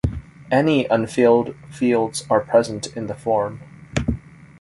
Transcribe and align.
Any 0.49 0.85
unfilled 0.87 1.55
fields 1.69 2.25
are 2.27 2.39
present 2.39 2.87
in 2.97 3.05
the 3.05 3.13
form. 3.13 3.61